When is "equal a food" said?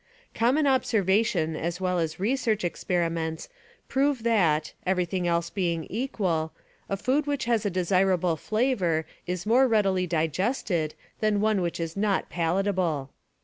5.91-7.27